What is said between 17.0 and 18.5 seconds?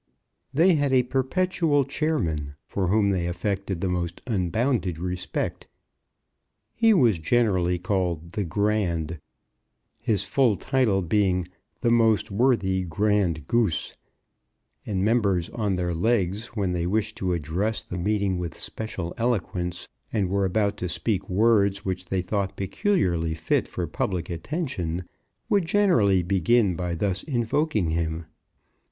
to address the meeting